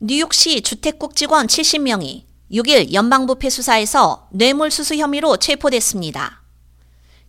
[0.00, 6.40] 뉴욕시 주택국 직원 70명이 6일 연방부패 수사에서 뇌물수수 혐의로 체포됐습니다.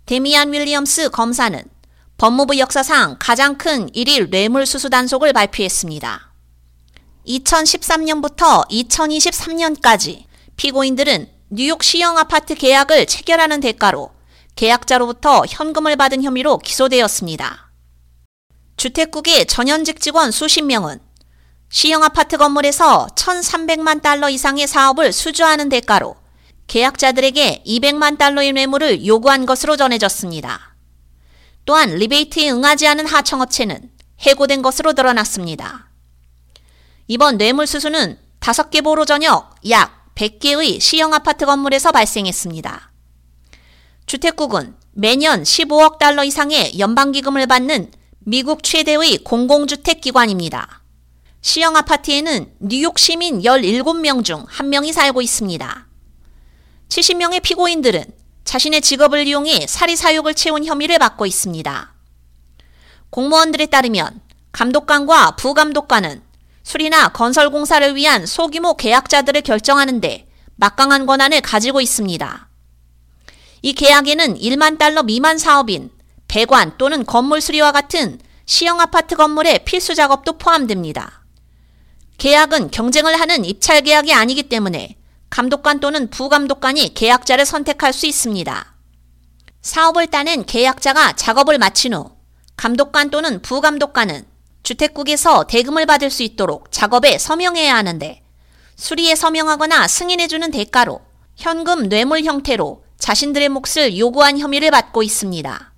[0.06, 1.64] 데미안 윌리엄스 검사는
[2.20, 6.32] 법무부 역사상 가장 큰 1일 뇌물수수 단속을 발표했습니다.
[7.26, 10.26] 2013년부터 2023년까지
[10.56, 14.12] 피고인들은 뉴욕 시형 아파트 계약을 체결하는 대가로
[14.56, 17.72] 계약자로부터 현금을 받은 혐의로 기소되었습니다.
[18.78, 21.09] 주택국의 전현직 직원 수십 명은
[21.70, 26.16] 시형 아파트 건물에서 1,300만 달러 이상의 사업을 수주하는 대가로
[26.66, 30.76] 계약자들에게 200만 달러의 뇌물을 요구한 것으로 전해졌습니다.
[31.66, 35.90] 또한 리베이트에 응하지 않은 하청업체는 해고된 것으로 드러났습니다.
[37.08, 42.92] 이번 뇌물 수수는 5개 보로 저녁 약 100개의 시형 아파트 건물에서 발생했습니다.
[44.08, 50.79] 주택국은 매년 15억 달러 이상의 연방기금을 받는 미국 최대의 공공주택 기관입니다.
[51.42, 55.88] 시형 아파트에는 뉴욕 시민 17명 중 1명이 살고 있습니다.
[56.90, 58.04] 70명의 피고인들은
[58.44, 61.94] 자신의 직업을 이용해 사리사욕을 채운 혐의를 받고 있습니다.
[63.10, 66.22] 공무원들에 따르면 감독관과 부감독관은
[66.64, 72.50] 수리나 건설 공사를 위한 소규모 계약자들을 결정하는데 막강한 권한을 가지고 있습니다.
[73.62, 75.90] 이 계약에는 1만 달러 미만 사업인
[76.28, 81.19] 배관 또는 건물 수리와 같은 시형 아파트 건물의 필수 작업도 포함됩니다.
[82.20, 84.98] 계약은 경쟁을 하는 입찰 계약이 아니기 때문에
[85.30, 88.76] 감독관 또는 부감독관이 계약자를 선택할 수 있습니다.
[89.62, 92.12] 사업을 따낸 계약자가 작업을 마친 후
[92.58, 94.26] 감독관 또는 부감독관은
[94.64, 98.22] 주택국에서 대금을 받을 수 있도록 작업에 서명해야 하는데
[98.76, 101.00] 수리에 서명하거나 승인해주는 대가로
[101.38, 105.74] 현금 뇌물 형태로 자신들의 몫을 요구한 혐의를 받고 있습니다.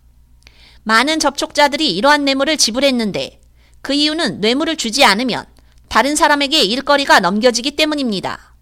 [0.85, 3.41] 많은 접촉자들이 이러한 뇌물을 지불했는데
[3.83, 5.50] 그 이유는 뇌물을 주지 않으면
[5.91, 8.55] 다른 사람에게 일거리가 넘겨지기 때문입니다.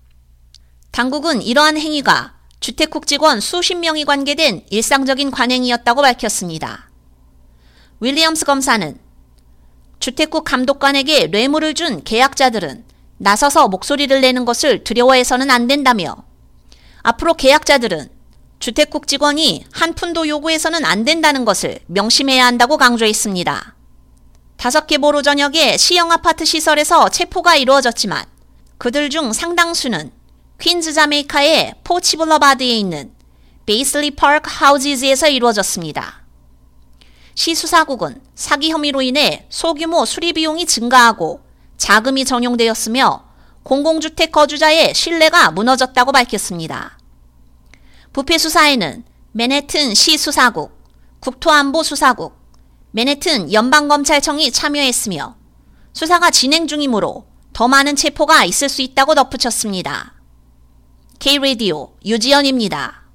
[0.89, 6.89] 당국은 이러한 행위가 주택국 직원 수십 명이 관계된 일상적인 관행이었다고 밝혔습니다.
[7.99, 8.97] 윌리엄스 검사는
[9.99, 12.83] 주택국 감독관에게 뇌물을 준 계약자들은
[13.19, 16.15] 나서서 목소리를 내는 것을 두려워해서는 안 된다며
[17.03, 18.09] 앞으로 계약자들은
[18.57, 23.75] 주택국 직원이 한 푼도 요구해서는 안 된다는 것을 명심해야 한다고 강조했습니다.
[24.59, 28.25] 다섯 개 보로 전역에 시영 아파트 시설에서 체포가 이루어졌지만
[28.77, 30.11] 그들 중 상당수는
[30.59, 33.13] 퀸즈 자메이카의 포치 블러바드에 있는
[33.65, 36.23] 베이슬리 파크 하우지즈에서 이루어졌습니다.
[37.35, 41.39] 시 수사국은 사기 혐의로 인해 소규모 수리 비용이 증가하고
[41.77, 43.23] 자금이 전용되었으며
[43.63, 46.97] 공공주택 거주자의 신뢰가 무너졌다고 밝혔습니다.
[48.11, 50.77] 부패 수사에는 맨해튼 시 수사국,
[51.21, 52.38] 국토안보 수사국,
[52.91, 55.35] 맨해튼 연방검찰청이 참여했으며
[55.93, 60.13] 수사가 진행 중이므로 더 많은 체포가 있을 수 있다고 덧붙였습니다.
[61.19, 63.08] K-Radio 유지연입니다.